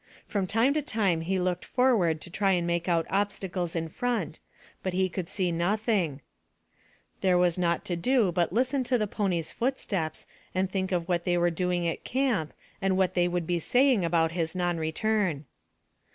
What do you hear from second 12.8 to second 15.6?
and what they would be saying about his non return.